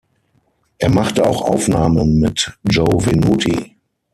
Er 0.79 0.89
machte 0.89 1.23
auch 1.23 1.43
Aufnahmen 1.43 2.17
mit 2.19 2.57
Joe 2.63 3.05
Venuti. 3.05 3.77